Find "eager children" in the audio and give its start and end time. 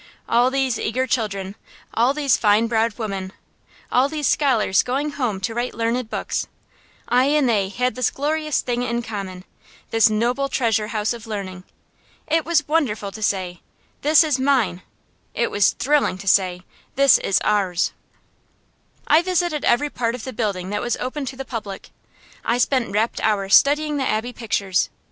0.79-1.55